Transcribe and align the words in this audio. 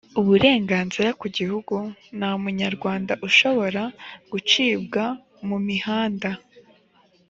uburenganzira 0.19 1.09
ku 1.19 1.25
gihugu 1.37 1.75
nta 2.17 2.31
munyarwanda 2.41 3.13
ushobora 3.27 3.83
gucibwa 4.31 5.03
mumihanda 5.47 6.31